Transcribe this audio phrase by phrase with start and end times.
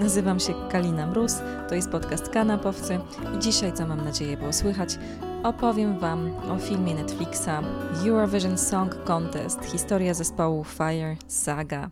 [0.00, 1.34] Nazywam się Kalina Mróz,
[1.68, 2.98] to jest podcast Kanapowcy
[3.36, 4.98] i dzisiaj, co mam nadzieję było słychać,
[5.42, 7.62] opowiem Wam o filmie Netflixa
[8.06, 11.90] Eurovision Song Contest, historia zespołu Fire Saga.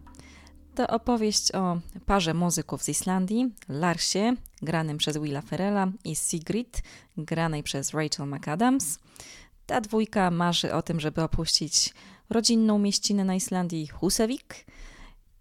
[0.74, 6.82] To opowieść o parze muzyków z Islandii, Larsie, granym przez Willa Ferrella i Sigrid,
[7.16, 8.98] granej przez Rachel McAdams.
[9.66, 11.94] Ta dwójka marzy o tym, żeby opuścić
[12.30, 14.66] rodzinną mieścinę na Islandii Husavik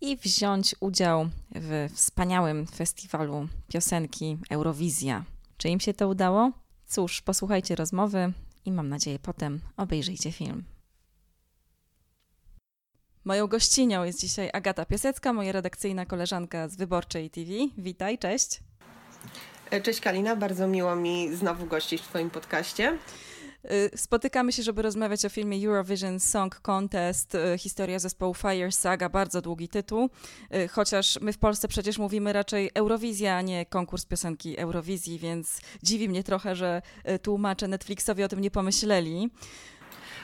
[0.01, 5.25] i wziąć udział w wspaniałym festiwalu piosenki Eurowizja.
[5.57, 6.51] Czy im się to udało?
[6.87, 8.33] Cóż, posłuchajcie rozmowy
[8.65, 10.63] i mam nadzieję potem obejrzyjcie film.
[13.25, 17.51] Moją gościnią jest dzisiaj Agata Piasecka, moja redakcyjna koleżanka z Wyborczej TV.
[17.77, 18.59] Witaj, cześć.
[19.83, 22.97] Cześć Kalina, bardzo miło mi znowu gościć w Twoim podcaście.
[23.65, 29.09] Y, spotykamy się, żeby rozmawiać o filmie Eurovision Song Contest, y, historia zespołu Fire Saga,
[29.09, 30.09] bardzo długi tytuł,
[30.55, 35.61] y, chociaż my w Polsce przecież mówimy raczej Eurowizja, a nie konkurs piosenki Eurowizji, więc
[35.83, 36.81] dziwi mnie trochę, że
[37.21, 39.29] tłumacze Netflixowi o tym nie pomyśleli.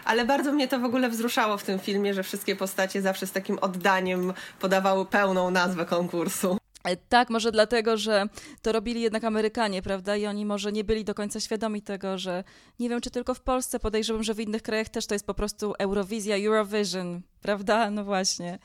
[0.05, 3.31] Ale bardzo mnie to w ogóle wzruszało w tym filmie, że wszystkie postacie zawsze z
[3.31, 6.57] takim oddaniem podawały pełną nazwę konkursu.
[6.87, 8.25] E, tak, może dlatego, że
[8.61, 10.15] to robili jednak Amerykanie, prawda?
[10.15, 12.43] I oni może nie byli do końca świadomi tego, że
[12.79, 15.33] nie wiem, czy tylko w Polsce, podejrzewam, że w innych krajach też to jest po
[15.33, 17.91] prostu Eurowizja, Eurovision, prawda?
[17.91, 18.59] No właśnie.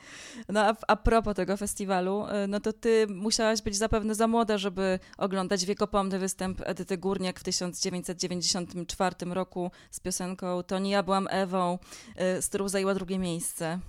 [0.49, 4.57] No a, a propos tego festiwalu, e, no to ty musiałaś być zapewne za młoda,
[4.57, 11.27] żeby oglądać wiekopomny występ Edyty Górniak w 1994 roku z piosenką To nie ja byłam
[11.29, 11.79] Ewą,
[12.15, 13.79] e, z którą zajęła drugie miejsce.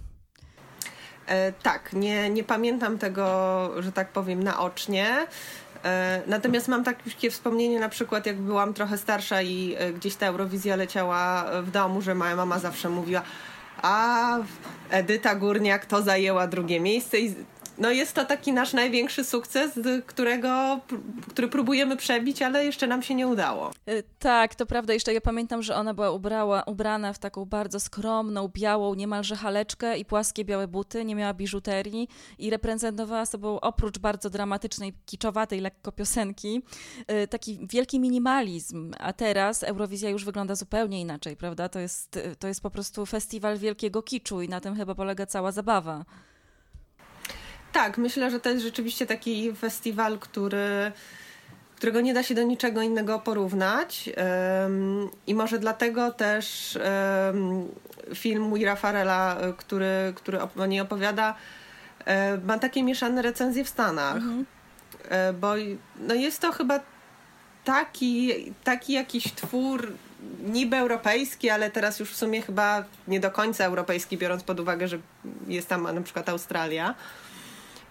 [1.26, 5.26] E, tak, nie, nie pamiętam tego, że tak powiem, naocznie.
[5.84, 10.26] E, natomiast mam takie wspomnienie na przykład, jak byłam trochę starsza i e, gdzieś ta
[10.26, 13.22] Eurowizja leciała w domu, że moja mama zawsze mówiła
[13.84, 14.38] a
[14.90, 17.34] Edyta Górniak to zajęła drugie miejsce i
[17.78, 20.80] no jest to taki nasz największy sukces, którego,
[21.28, 23.70] który próbujemy przebić, ale jeszcze nam się nie udało.
[23.88, 24.92] Y, tak, to prawda.
[24.92, 29.98] Jeszcze ja pamiętam, że ona była ubrała, ubrana w taką bardzo skromną, białą, niemalże haleczkę
[29.98, 32.08] i płaskie białe buty, nie miała biżuterii
[32.38, 36.62] i reprezentowała sobą oprócz bardzo dramatycznej, kiczowatej lekko piosenki,
[37.24, 38.92] y, taki wielki minimalizm.
[38.98, 41.68] A teraz Eurowizja już wygląda zupełnie inaczej, prawda?
[41.68, 45.26] To jest, y, to jest po prostu festiwal wielkiego kiczu i na tym chyba polega
[45.26, 46.04] cała zabawa.
[47.74, 50.92] Tak, myślę, że to jest rzeczywiście taki festiwal, który
[51.76, 54.10] którego nie da się do niczego innego porównać.
[54.62, 56.78] Um, I może dlatego też
[57.32, 57.68] um,
[58.14, 61.34] film Wira Farela, który, który o niej opowiada,
[62.06, 64.16] um, ma takie mieszane recenzje w Stanach.
[64.16, 64.46] Mhm.
[65.08, 65.52] E, bo
[65.98, 66.80] no jest to chyba
[67.64, 68.32] taki,
[68.64, 69.92] taki jakiś twór
[70.46, 74.88] niby europejski, ale teraz już w sumie chyba nie do końca europejski, biorąc pod uwagę,
[74.88, 74.98] że
[75.48, 76.94] jest tam na przykład Australia.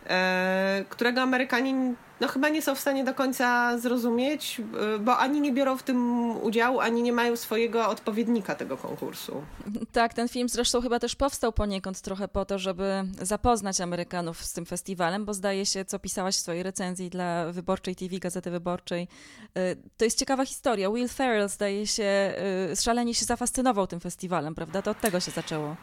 [0.10, 4.62] E, którego Amerykanie no chyba nie są w stanie do końca zrozumieć,
[4.96, 9.44] e, bo ani nie biorą w tym udziału, ani nie mają swojego odpowiednika tego konkursu.
[9.92, 14.54] Tak, ten film zresztą chyba też powstał poniekąd trochę po to, żeby zapoznać Amerykanów z
[14.54, 19.08] tym festiwalem, bo zdaje się, co pisałaś w swojej recenzji dla Wyborczej TV, Gazety Wyborczej.
[19.56, 20.92] E, to jest ciekawa historia.
[20.92, 22.34] Will Ferrell zdaje się,
[22.76, 24.82] szalenie się zafascynował tym festiwalem, prawda?
[24.82, 25.76] To od tego się zaczęło.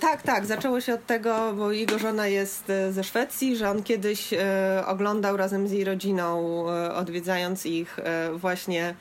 [0.00, 0.46] Tak, tak.
[0.46, 4.38] Zaczęło się od tego, bo jego żona jest e, ze Szwecji, że on kiedyś e,
[4.86, 7.98] oglądał razem z jej rodziną, e, odwiedzając ich
[8.32, 8.94] właśnie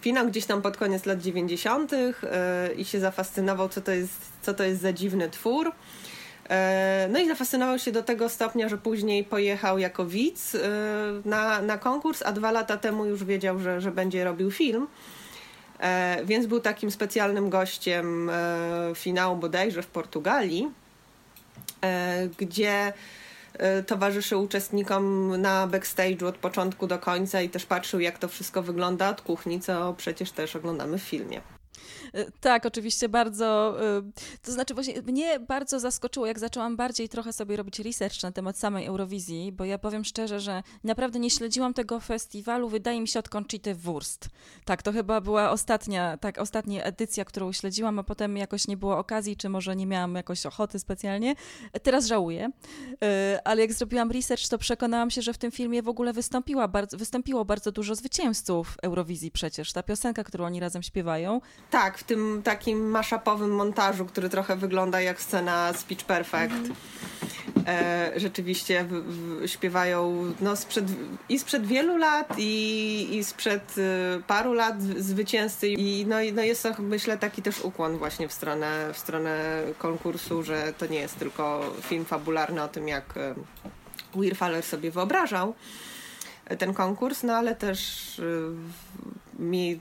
[0.00, 1.92] finał gdzieś tam pod koniec lat 90.
[2.76, 4.12] i się zafascynował, co to jest,
[4.42, 5.72] co to jest za dziwny twór.
[7.08, 10.56] No i zafascynował się do tego stopnia, że później pojechał jako widz
[11.24, 14.86] na, na konkurs, a dwa lata temu już wiedział, że, że będzie robił film.
[15.80, 20.70] E, więc był takim specjalnym gościem e, finału bodajże w Portugalii,
[21.84, 22.92] e, gdzie
[23.86, 29.08] towarzyszył uczestnikom na backstage'u od początku do końca i też patrzył, jak to wszystko wygląda
[29.08, 31.40] od kuchni, co przecież też oglądamy w filmie.
[32.14, 33.76] Y, tak, oczywiście bardzo.
[33.98, 34.02] Y,
[34.42, 38.58] to znaczy, właśnie mnie bardzo zaskoczyło, jak zaczęłam bardziej trochę sobie robić research na temat
[38.58, 43.18] samej Eurowizji, bo ja powiem szczerze, że naprawdę nie śledziłam tego festiwalu, wydaje mi się,
[43.18, 44.28] od Conchity Wurst.
[44.64, 48.98] Tak, to chyba była ostatnia, tak, ostatnia edycja, którą śledziłam, a potem jakoś nie było
[48.98, 51.34] okazji, czy może nie miałam jakoś ochoty specjalnie.
[51.82, 52.50] Teraz żałuję,
[53.44, 56.96] ale jak zrobiłam research, to przekonałam się, że w tym filmie w ogóle wystąpiła bardzo,
[56.96, 59.72] wystąpiło bardzo dużo zwycięzców Eurowizji przecież.
[59.72, 61.40] Ta piosenka, którą oni razem śpiewają.
[61.70, 66.54] Tak, w tym takim maszapowym montażu, który trochę wygląda jak scena Speech Perfect.
[66.54, 66.74] Mm.
[67.66, 70.84] E, rzeczywiście w, w, śpiewają no, sprzed,
[71.28, 73.82] i sprzed wielu lat, i, i sprzed y,
[74.26, 75.68] paru lat zwycięzcy.
[75.68, 80.42] I no, no jest to, myślę, taki też ukłon właśnie w stronę, w stronę konkursu,
[80.42, 83.14] że to nie jest tylko film fabularny o tym, jak
[84.14, 85.54] Weir Faller sobie wyobrażał
[86.58, 88.20] ten konkurs, no ale też
[89.38, 89.80] mi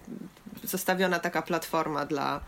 [0.64, 2.42] zostawiona taka platforma dla,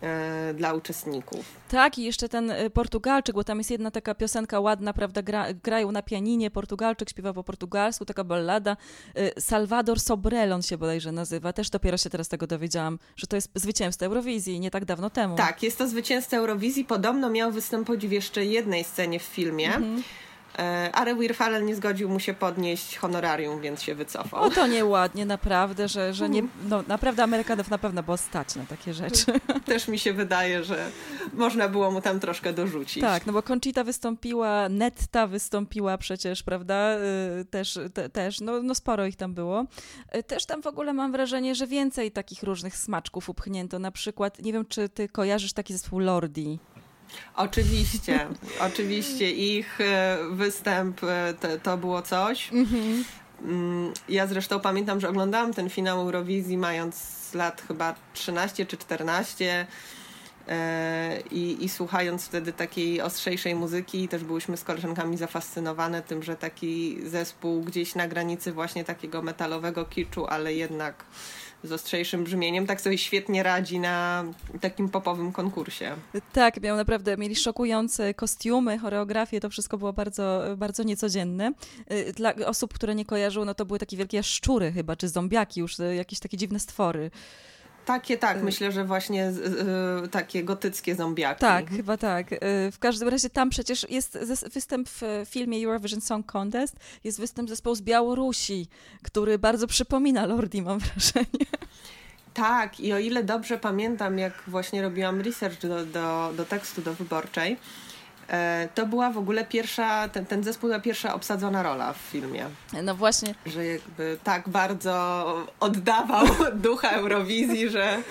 [0.00, 1.44] e, dla uczestników.
[1.68, 5.46] Tak, i jeszcze ten e, Portugalczyk, bo tam jest jedna taka piosenka ładna, prawda, gra,
[5.52, 8.76] grają na pianinie, Portugalczyk śpiewa po portugalsku, taka ballada.
[9.14, 13.50] E, Salvador Sobrelon się bodajże nazywa, też dopiero się teraz tego dowiedziałam, że to jest
[13.54, 15.36] zwycięzca Eurowizji nie tak dawno temu.
[15.36, 19.74] Tak, jest to zwycięzca Eurowizji, podobno miał wystąpić w jeszcze jednej scenie w filmie.
[19.74, 20.02] Mhm
[20.58, 24.42] E, ale Wirfalen nie zgodził mu się podnieść honorarium, więc się wycofał.
[24.42, 28.64] O to nieładnie, naprawdę, że, że nie, no, naprawdę Amerykanów na pewno było stać na
[28.64, 29.24] takie rzeczy.
[29.66, 30.90] Też mi się wydaje, że
[31.32, 33.00] można było mu tam troszkę dorzucić.
[33.02, 36.96] Tak, no bo Conchita wystąpiła, Netta wystąpiła przecież, prawda,
[37.40, 39.66] y, też, te, też no, no sporo ich tam było.
[40.16, 44.42] Y, też tam w ogóle mam wrażenie, że więcej takich różnych smaczków upchnięto, na przykład,
[44.42, 46.58] nie wiem, czy ty kojarzysz taki zespół Lordi?
[47.36, 48.26] Oczywiście,
[48.60, 49.30] oczywiście.
[49.30, 52.52] Ich e, występ e, to, to było coś.
[52.52, 53.04] Mhm.
[53.42, 59.66] Mm, ja zresztą pamiętam, że oglądałam ten finał Eurowizji mając lat chyba 13 czy 14
[60.48, 66.36] e, i, i słuchając wtedy takiej ostrzejszej muzyki też byłyśmy z koleżankami zafascynowane tym, że
[66.36, 71.04] taki zespół gdzieś na granicy właśnie takiego metalowego kiczu, ale jednak
[71.64, 74.24] z ostrzejszym brzmieniem, tak sobie świetnie radzi na
[74.60, 75.96] takim popowym konkursie.
[76.32, 81.52] Tak, miał naprawdę, mieli szokujące kostiumy, choreografię, to wszystko było bardzo, bardzo niecodzienne.
[81.92, 85.60] Y, dla osób, które nie kojarzą, no to były takie wielkie szczury chyba, czy zombiaki
[85.60, 87.10] już, y, jakieś takie dziwne stwory.
[87.84, 88.42] Takie tak, y.
[88.42, 89.32] myślę, że właśnie
[90.04, 91.40] y, takie gotyckie zombiaki.
[91.40, 92.32] Tak, chyba tak.
[92.32, 92.36] Y,
[92.72, 94.18] w każdym razie tam przecież jest
[94.52, 98.68] występ w filmie Eurovision Song Contest, jest występ zespołu z Białorusi,
[99.02, 101.46] który bardzo przypomina Lordi, mam wrażenie.
[102.34, 106.94] Tak, i o ile dobrze pamiętam, jak właśnie robiłam research do, do, do tekstu do
[106.94, 107.56] wyborczej,
[108.74, 112.46] to była w ogóle pierwsza, ten, ten zespół była pierwsza obsadzona rola w filmie.
[112.82, 113.34] No właśnie.
[113.46, 115.24] Że jakby tak bardzo
[115.60, 118.02] oddawał ducha Eurowizji, że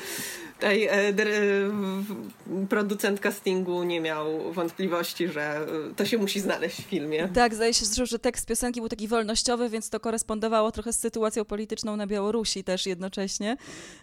[0.60, 1.14] tutaj e,
[2.70, 5.66] producent castingu nie miał wątpliwości, że e,
[5.96, 7.30] to się musi znaleźć w filmie.
[7.34, 11.46] Tak, zdaje się, że tekst piosenki był taki wolnościowy, więc to korespondowało trochę z sytuacją
[11.46, 13.58] polityczną na Białorusi też jednocześnie.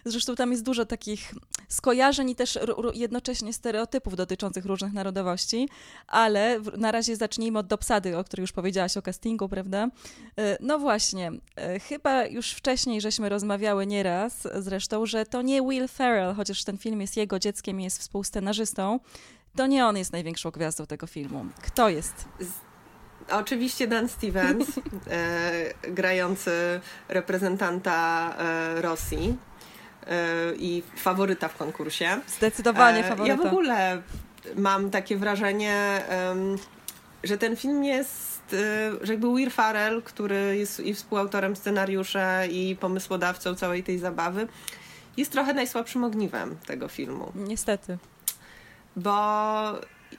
[0.05, 1.33] Zresztą tam jest dużo takich
[1.67, 2.59] skojarzeń i też
[2.93, 5.69] jednocześnie stereotypów dotyczących różnych narodowości,
[6.07, 9.89] ale na razie zacznijmy od dopsady, o której już powiedziałaś o castingu, prawda?
[10.37, 11.31] E, no właśnie,
[11.89, 16.77] chyba już wcześniej żeśmy rozmawiały nieraz zresztą, że to nie Will Ferrell, choć chociaż ten
[16.77, 18.99] film jest jego dzieckiem i jest współscenarzystą,
[19.55, 21.45] to nie on jest największą gwiazdą tego filmu.
[21.61, 22.25] Kto jest?
[23.31, 24.67] Oczywiście Dan Stevens,
[25.07, 26.51] e, grający
[27.09, 29.37] reprezentanta e, Rosji
[30.07, 32.21] e, i faworyta w konkursie.
[32.27, 33.43] Zdecydowanie faworyta.
[33.43, 34.01] Ja w ogóle
[34.55, 36.01] mam takie wrażenie,
[37.23, 42.75] że ten film jest, e, że jakby Will Farrell, który jest i współautorem scenariusza i
[42.75, 44.47] pomysłodawcą całej tej zabawy,
[45.17, 47.31] jest trochę najsłabszym ogniwem tego filmu.
[47.35, 47.97] Niestety.
[48.95, 49.17] Bo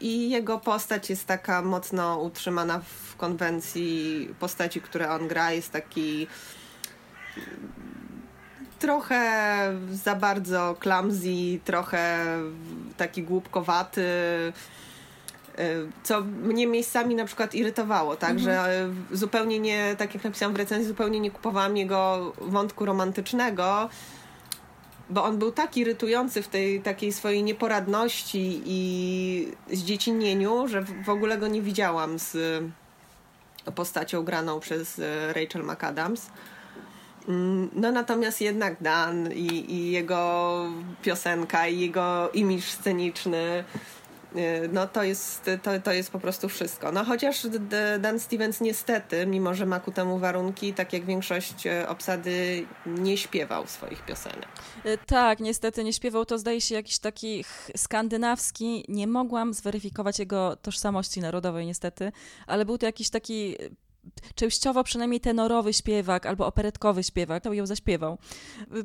[0.00, 6.26] i jego postać jest taka mocno utrzymana w konwencji postaci, które on gra, jest taki
[8.78, 9.22] trochę
[9.92, 12.26] za bardzo clumsy, trochę
[12.96, 14.02] taki głupkowaty,
[16.02, 18.44] co mnie miejscami na przykład irytowało, tak, mhm.
[18.46, 23.88] że zupełnie nie, tak jak napisałam w recenzji, zupełnie nie kupowałam jego wątku romantycznego,
[25.10, 31.38] bo on był tak irytujący w tej takiej swojej nieporadności i zdziecinieniu, że w ogóle
[31.38, 32.62] go nie widziałam z
[33.74, 36.30] postacią graną przez e, Rachel McAdams.
[37.28, 40.64] Mm, no natomiast jednak Dan i, i jego
[41.02, 43.64] piosenka i jego imiż sceniczny
[44.72, 46.92] no to jest, to, to jest po prostu wszystko.
[46.92, 47.46] No chociaż
[48.00, 53.16] Dan Stevens niestety, mimo że ma ku temu warunki, tak jak większość e, obsady, nie
[53.16, 54.48] śpiewał swoich piosenek.
[54.86, 56.24] Y, tak, niestety nie śpiewał.
[56.24, 57.44] To zdaje się jakiś taki
[57.76, 58.84] skandynawski.
[58.88, 62.12] Nie mogłam zweryfikować jego tożsamości narodowej niestety,
[62.46, 63.56] ale był to jakiś taki
[64.34, 68.18] częściowo przynajmniej tenorowy śpiewak albo operetkowy śpiewak, to ją zaśpiewał.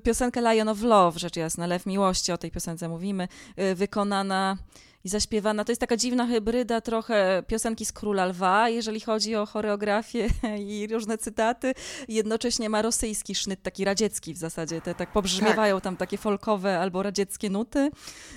[0.04, 3.28] Piosenkę Lion of Love, rzecz jasna, Lew Miłości, o tej piosence mówimy,
[3.60, 4.58] y, wykonana
[5.04, 5.66] i zaśpiewana.
[5.66, 10.28] To jest taka dziwna hybryda trochę piosenki z Króla Lwa, jeżeli chodzi o choreografię
[10.68, 11.74] i różne cytaty.
[12.08, 14.82] Jednocześnie ma rosyjski sznyt, taki radziecki w zasadzie.
[14.82, 15.84] Te tak pobrzmiewają tak.
[15.84, 17.92] tam takie folkowe albo radzieckie nuty,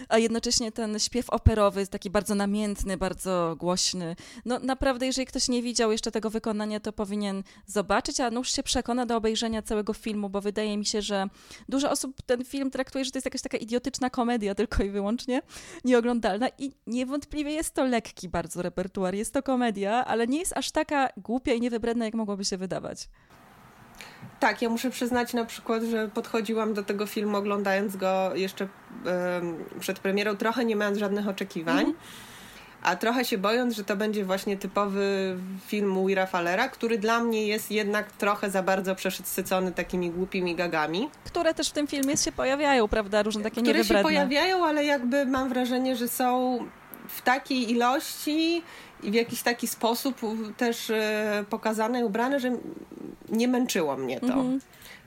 [0.08, 4.16] a jednocześnie ten śpiew operowy jest taki bardzo namiętny, bardzo głośny.
[4.44, 8.62] No naprawdę, jeżeli ktoś nie widział jeszcze tego wykonania, to powinien zobaczyć, a nuż się
[8.62, 11.26] przekona do obejrzenia całego filmu, bo wydaje mi się, że
[11.68, 15.42] dużo osób ten film traktuje, że to jest jakaś taka idiotyczna komedia tylko i wyłącznie,
[15.84, 20.70] nieoglądalna i niewątpliwie jest to lekki bardzo repertuar, jest to komedia, ale nie jest aż
[20.70, 23.08] taka głupia i niewybredna, jak mogłoby się wydawać.
[24.40, 28.68] Tak, ja muszę przyznać na przykład, że podchodziłam do tego filmu oglądając go jeszcze
[29.80, 31.78] przed premierą, trochę nie mając żadnych oczekiwań.
[31.78, 32.35] Mm -hmm
[32.86, 37.46] a trochę się bojąc, że to będzie właśnie typowy film Wira Fallera, który dla mnie
[37.46, 41.10] jest jednak trochę za bardzo przesycony takimi głupimi gagami.
[41.24, 43.22] Które też w tym filmie się pojawiają, prawda?
[43.22, 44.10] Różne takie Które niewybredne.
[44.10, 46.58] się pojawiają, ale jakby mam wrażenie, że są
[47.08, 48.62] w takiej ilości
[49.02, 50.20] i w jakiś taki sposób
[50.56, 52.50] też e, pokazane i ubrane, że
[53.28, 54.26] nie męczyło mnie to.
[54.26, 54.60] Mhm.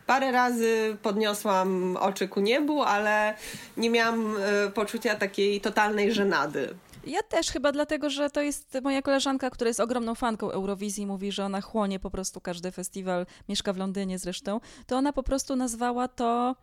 [0.05, 3.33] Parę razy podniosłam oczy ku niebu, ale
[3.77, 6.75] nie miałam e, poczucia takiej totalnej żenady.
[7.09, 11.31] Ja też chyba dlatego, że to jest moja koleżanka, która jest ogromną fanką Eurowizji, mówi,
[11.31, 15.55] że ona chłonie po prostu każdy festiwal, mieszka w Londynie zresztą, to ona po prostu
[15.55, 16.55] nazwała to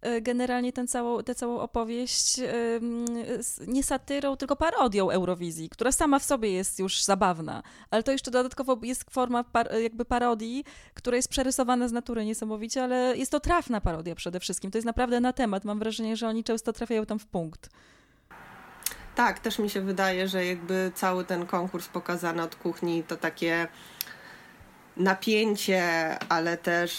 [0.00, 2.40] e, generalnie ten całą, tę całą opowieść
[3.66, 8.30] nie satyrą, tylko parodią Eurowizji, która sama w sobie jest już zabawna, ale to jeszcze
[8.30, 13.40] dodatkowo jest forma par, jakby parodii, która jest przerysowana z natury niesamowicie, ale jest to
[13.40, 14.70] trafna parodia przede wszystkim.
[14.70, 15.64] To jest naprawdę na temat.
[15.64, 17.70] Mam wrażenie, że oni często trafiają tam w punkt.
[19.14, 23.68] Tak, też mi się wydaje, że jakby cały ten konkurs pokazany od kuchni to takie
[24.96, 25.82] napięcie,
[26.28, 26.92] ale też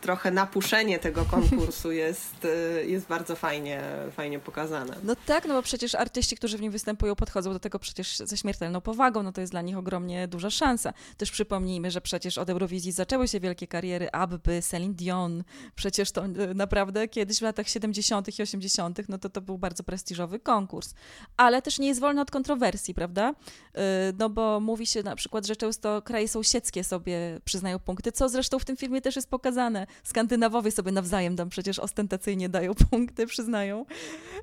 [0.00, 4.94] trochę napuszenie tego konkursu jest, y, jest bardzo fajnie, fajnie pokazane.
[5.02, 8.36] No tak, no bo przecież artyści, którzy w nim występują, podchodzą do tego przecież ze
[8.36, 10.92] śmiertelną powagą, no to jest dla nich ogromnie duża szansa.
[11.16, 16.26] Też przypomnijmy, że przecież od Eurowizji zaczęły się wielkie kariery Abby, Celine Dion, przecież to
[16.26, 18.38] y, naprawdę kiedyś w latach 70.
[18.38, 20.94] i 80., no to to był bardzo prestiżowy konkurs.
[21.36, 23.30] Ale też nie jest wolny od kontrowersji, prawda?
[23.30, 23.80] Y,
[24.18, 28.58] no bo mówi się na przykład, że często kraje sąsiedzkie sobie przyznają punkty, co zresztą
[28.58, 29.86] w tym filmie też jest pokazane.
[30.04, 33.86] Skandynawowie sobie nawzajem tam przecież ostentacyjnie dają punkty, przyznają,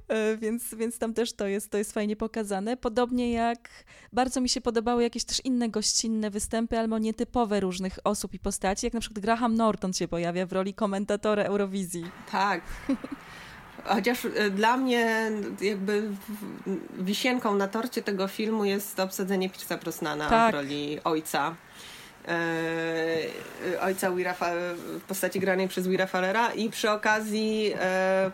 [0.08, 2.78] e, więc, więc tam też to jest, to jest fajnie pokazane.
[2.78, 3.70] Podobnie jak
[4.14, 8.86] bardzo mi się podobały jakieś też inne gościnne występy, albo nietypowe różnych osób i postaci,
[8.86, 12.06] jak na przykład Graham Norton się pojawia w roli komentatora Eurowizji.
[12.32, 12.62] Tak.
[13.86, 16.10] Chociaż e, dla mnie jakby
[17.00, 20.52] wisienką na torcie tego filmu jest obsadzenie Pierce'a Brosnana tak.
[20.52, 21.56] w roli ojca.
[22.27, 28.32] E, ojca Wira w postaci granej przez Wira Fallera i przy okazji e,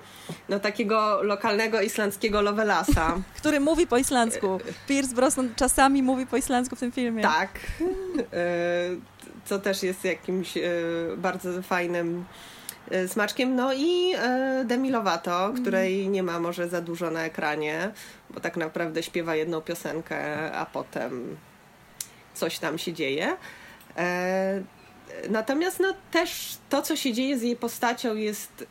[0.50, 3.18] no, takiego lokalnego islandzkiego Lovelasa.
[3.38, 4.60] Który mówi po islandzku.
[4.88, 7.24] Pierce Brosnan czasami mówi po islandzku w tym filmie.
[7.24, 7.50] Tak.
[8.34, 8.46] E,
[9.46, 10.54] co też jest jakimś
[11.18, 12.26] bardzo fajnym
[13.08, 13.56] smaczkiem.
[13.56, 14.14] No i
[14.66, 15.62] Demi Lovato, mhm.
[15.62, 17.92] której nie ma może za dużo na ekranie,
[18.30, 21.38] bo tak naprawdę śpiewa jedną piosenkę, a potem
[22.34, 23.38] coś tam się dzieje.
[23.98, 24.64] E,
[25.30, 28.66] natomiast no, też to, co się dzieje z jej postacią, jest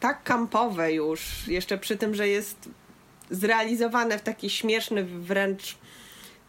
[0.00, 2.68] tak kampowe już, jeszcze przy tym, że jest
[3.30, 5.78] zrealizowane w taki śmieszny, wręcz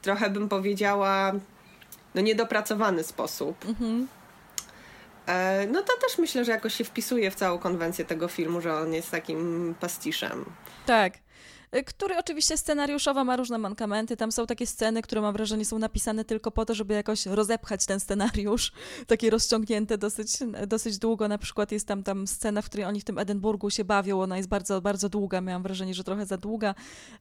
[0.02, 1.32] trochę bym powiedziała,
[2.16, 3.66] no niedopracowany sposób.
[3.66, 4.08] Mhm.
[5.28, 8.76] E, no to też myślę, że jakoś się wpisuje w całą konwencję tego filmu, że
[8.76, 10.46] on jest takim pastiszem.
[10.86, 11.14] Tak.
[11.86, 14.18] Który oczywiście scenariuszowo ma różne mankamenty.
[14.18, 17.86] Tam są takie sceny, które mam wrażenie są napisane tylko po to, żeby jakoś rozepchać
[17.86, 18.72] ten scenariusz,
[19.08, 20.38] takie rozciągnięte dosyć,
[20.68, 21.28] dosyć długo.
[21.28, 24.38] Na przykład jest tam, tam scena, w której oni w tym Edynburgu się bawią, ona
[24.38, 26.76] jest bardzo, bardzo długa, miałam wrażenie, że trochę za długa.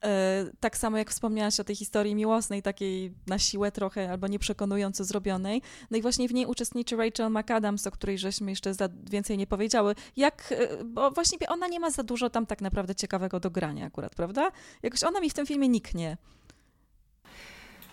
[0.05, 5.05] E, tak samo jak wspomniałaś o tej historii miłosnej, takiej na siłę trochę albo nieprzekonująco
[5.05, 5.63] zrobionej.
[5.91, 9.47] No i właśnie w niej uczestniczy Rachel McAdams, o której żeśmy jeszcze za więcej nie
[9.47, 9.95] powiedziały.
[10.17, 13.87] Jak, e, bo właśnie ona nie ma za dużo tam tak naprawdę ciekawego do grania
[13.87, 14.40] akurat, prawda?
[14.41, 14.59] Prawda?
[14.83, 16.17] Jakoś ona mi w tym filmie niknie.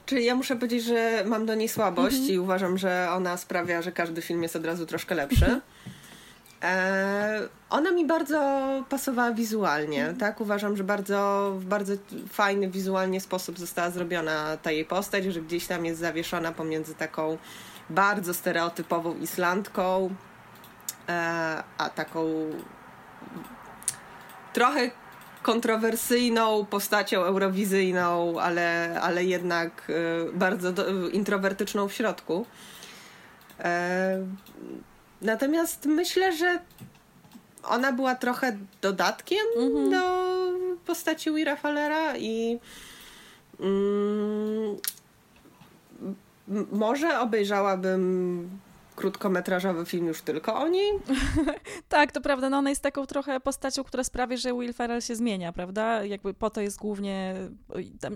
[0.06, 2.34] Czyli ja muszę powiedzieć, że mam do niej słabość mm -hmm.
[2.34, 5.62] i uważam, że ona sprawia, że każdy film jest od razu troszkę lepszy.
[6.64, 8.40] E, ona mi bardzo
[8.90, 10.20] pasowała wizualnie, mm -hmm.
[10.20, 10.42] tak?
[10.42, 11.94] Uważam, że bardzo, w bardzo
[12.30, 17.38] fajny wizualnie sposób została zrobiona ta jej postać, że gdzieś tam jest zawieszona pomiędzy taką
[17.90, 20.16] bardzo stereotypową Islandką,
[21.10, 22.26] e, a taką
[24.54, 24.92] trochę
[25.48, 32.46] kontrowersyjną postacią eurowizyjną, ale, ale jednak e, bardzo do, introwertyczną w środku.
[33.60, 34.26] E,
[35.22, 36.60] natomiast myślę, że
[37.64, 39.92] ona była trochę dodatkiem mhm.
[39.92, 40.02] do
[40.86, 42.60] postaci Wira Fallera i
[43.60, 44.78] mm,
[46.72, 48.50] może obejrzałabym
[48.98, 50.92] krótkometrażowy film już tylko o niej.
[51.90, 52.50] tak, to prawda.
[52.50, 56.04] No ona jest taką trochę postacią, która sprawia, że Will Ferrell się zmienia, prawda?
[56.04, 57.36] Jakby po to jest głównie...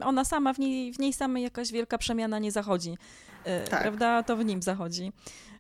[0.04, 2.98] Ona sama, w niej, w niej samej jakaś wielka przemiana nie zachodzi,
[3.44, 3.82] e, tak.
[3.82, 4.24] prawda?
[4.24, 5.12] To w nim zachodzi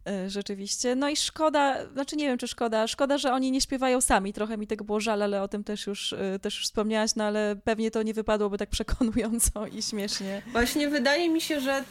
[0.07, 0.95] e, rzeczywiście.
[0.95, 4.33] No i szkoda, znaczy nie wiem, czy szkoda, szkoda, że oni nie śpiewają sami.
[4.33, 7.23] Trochę mi tego było żal, ale o tym też już, e, też już wspomniałaś, no
[7.23, 10.41] ale pewnie to nie wypadłoby tak przekonująco i śmiesznie.
[10.51, 11.83] Właśnie wydaje mi się, że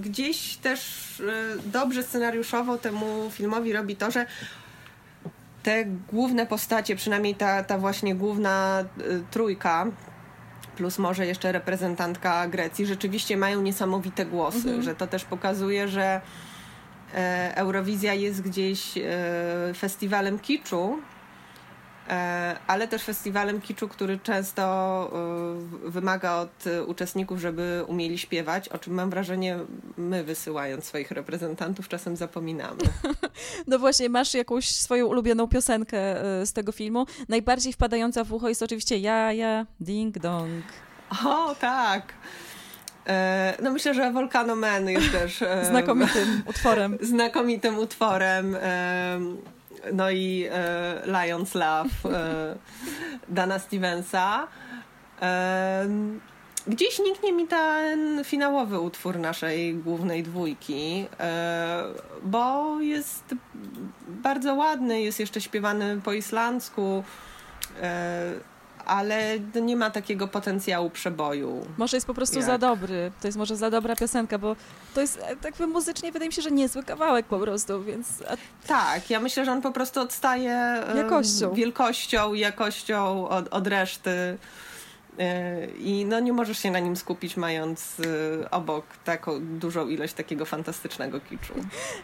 [0.00, 1.22] gdzieś też
[1.66, 4.26] dobrze scenariuszowo temu filmowi robi to, że
[5.62, 8.84] te główne postacie, przynajmniej ta, ta właśnie główna
[9.30, 9.86] trójka,
[10.76, 14.82] plus może jeszcze reprezentantka Grecji, rzeczywiście mają niesamowite głosy, mhm.
[14.82, 16.20] że to też pokazuje, że
[17.14, 19.02] e, Eurowizja jest gdzieś e,
[19.76, 20.98] festiwalem kiczu,
[22.66, 25.10] ale też festiwalem kiczu, który często
[25.84, 29.58] wymaga od uczestników, żeby umieli śpiewać, o czym mam wrażenie
[29.96, 32.80] my wysyłając swoich reprezentantów czasem zapominamy.
[33.66, 35.98] No właśnie, masz jakąś swoją ulubioną piosenkę
[36.44, 37.06] z tego filmu.
[37.28, 40.64] Najbardziej wpadająca w ucho jest oczywiście Ja, ja, ding dong.
[41.24, 42.02] O, tak.
[43.62, 46.98] No myślę, że Volcano Man jest też znakomitym utworem.
[47.12, 48.56] Znakomitym utworem.
[49.92, 50.48] No i
[51.06, 51.90] Lions Love
[53.28, 54.48] Dana Stevensa.
[56.66, 61.06] Gdzieś niknie mi ten finałowy utwór naszej głównej dwójki,
[62.22, 63.34] bo jest
[64.08, 67.04] bardzo ładny, jest jeszcze śpiewany po islandzku
[68.84, 71.66] ale nie ma takiego potencjału przeboju.
[71.78, 72.46] Może jest po prostu jak...
[72.46, 73.12] za dobry.
[73.20, 74.56] To jest może za dobra piosenka, bo
[74.94, 78.06] to jest e, tak muzycznie wydaje mi się, że niezły kawałek po prostu, więc...
[78.66, 84.38] Tak, ja myślę, że on po prostu odstaje jakością, wielkością i jakością od, od reszty
[85.78, 90.44] I no nie możesz się na nim skupić, mając e, obok taką dużą ilość takiego
[90.44, 91.54] fantastycznego kiczu.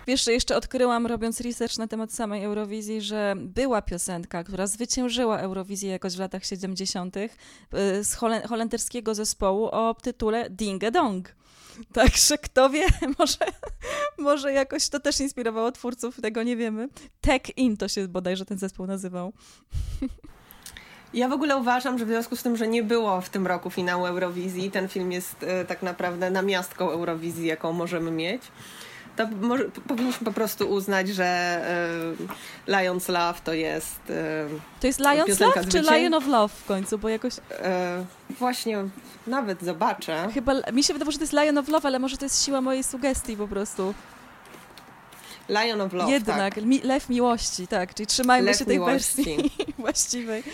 [0.07, 5.91] Wiesz, jeszcze odkryłam, robiąc research na temat samej Eurowizji, że była piosenka, która zwyciężyła Eurowizję
[5.91, 7.17] jakoś w latach 70.
[7.17, 7.29] E,
[8.05, 8.15] z
[8.49, 11.35] holenderskiego zespołu o tytule Ding a Dong.
[11.93, 12.87] Także kto wie,
[13.19, 13.39] może,
[14.19, 16.89] może jakoś to też inspirowało twórców, tego nie wiemy.
[17.21, 19.33] Tech In to się bodajże ten zespół nazywał.
[21.15, 23.71] Ja w ogóle uważam, że w związku z tym, że nie było w tym roku
[23.71, 28.43] finału Eurowizji, ten film jest e, tak naprawdę namiastką Eurowizji, jaką możemy mieć,
[29.17, 31.25] to może, powinniśmy po prostu uznać, że
[32.69, 34.01] e, Lions Love to jest.
[34.11, 34.49] E,
[34.81, 37.35] to jest Lions Love czy Lion of Love w końcu, bo jakoś.
[38.31, 38.85] właśnie
[39.27, 40.29] nawet zobaczę.
[40.35, 42.61] Chyba mi się wydawało, że to jest Lion of Love, ale może to jest siła
[42.61, 43.95] mojej sugestii po prostu.
[45.49, 46.65] Lion of Love, Jednak, tak.
[46.65, 49.25] Mi, lew miłości, tak, czyli trzymajmy lew się tej miłości.
[49.25, 50.43] wersji właściwej.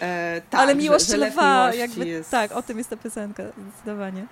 [0.00, 2.30] E, tak, Ale miłość że, że lwa, jakby, jest...
[2.30, 4.26] tak, o tym jest ta piosenka, zdecydowanie.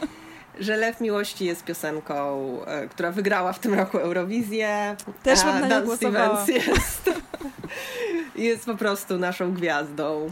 [0.60, 4.96] że Lew Miłości jest piosenką, e, która wygrała w tym roku Eurowizję.
[5.22, 7.10] Też bym na Dan Stevens jest,
[8.36, 10.30] jest po prostu naszą gwiazdą.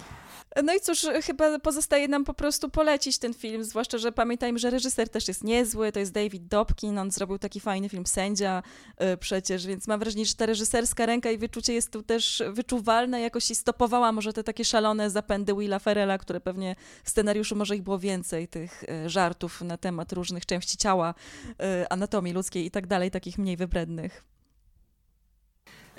[0.65, 4.71] No i cóż, chyba pozostaje nam po prostu polecić ten film, zwłaszcza, że pamiętajmy, że
[4.71, 8.63] reżyser też jest niezły, to jest David Dobkin, on zrobił taki fajny film Sędzia
[9.01, 13.21] yy, przecież, więc mam wrażenie, że ta reżyserska ręka i wyczucie jest tu też wyczuwalne
[13.21, 17.77] jakoś i stopowała może te takie szalone zapędy Willa Ferrella, które pewnie w scenariuszu może
[17.77, 21.15] ich było więcej, tych yy, żartów na temat różnych części ciała,
[21.49, 24.38] yy, anatomii ludzkiej i tak dalej, takich mniej wybrednych.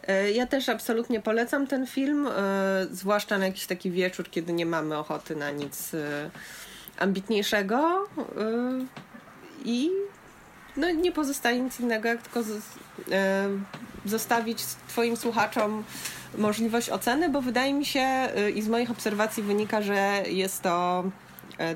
[0.07, 2.31] E, ja też absolutnie polecam ten film, e,
[2.91, 6.29] zwłaszcza na jakiś taki wieczór, kiedy nie mamy ochoty na nic e,
[6.99, 8.07] ambitniejszego.
[9.65, 9.89] I
[10.77, 12.49] no, nie pozostaje nic innego, jak tylko
[14.05, 15.83] zostawić Twoim słuchaczom
[16.37, 21.03] możliwość oceny, bo wydaje mi się i z moich obserwacji wynika, że jest to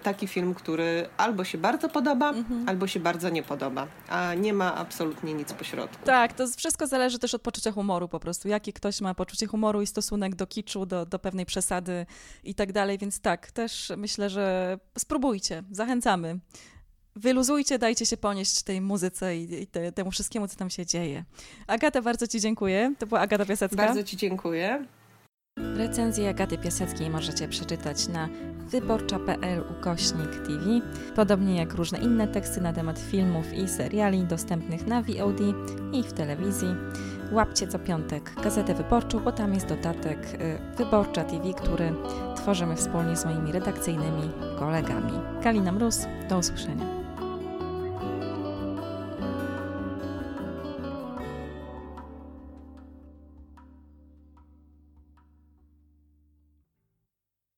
[0.04, 2.70] taki film, który albo się bardzo podoba, mhm.
[2.70, 6.06] albo się bardzo nie podoba, a nie ma absolutnie nic pośrodku.
[6.06, 9.82] Tak, to wszystko zależy też od poczucia humoru po prostu, jaki ktoś ma poczucie humoru
[9.82, 12.06] i stosunek do kiczu, do, do pewnej przesady
[12.44, 16.40] i tak dalej, więc tak, też myślę, że spróbujcie, zachęcamy.
[17.16, 21.24] Wyluzujcie, dajcie się ponieść tej muzyce i, i te, temu wszystkiemu, co tam się dzieje.
[21.68, 22.94] Agata, bardzo Ci dziękuję.
[23.00, 23.78] To była Agata Piasecka.
[23.78, 24.86] Bardzo Ci dziękuję.
[25.78, 28.30] Recenzję Agaty Piaseckiej możecie przeczytać na
[28.72, 30.66] wyborcza.pl ukośnik TV,
[31.16, 35.40] podobnie jak różne inne teksty na temat filmów i seriali dostępnych na VOD
[35.94, 36.68] i w telewizji.
[37.32, 41.94] Łapcie co piątek Gazetę Wyborczą, bo tam jest dodatek y, Wyborcza TV, który
[42.36, 45.14] tworzymy wspólnie z moimi redakcyjnymi kolegami.
[45.44, 47.03] Kalina Mróz, do usłyszenia.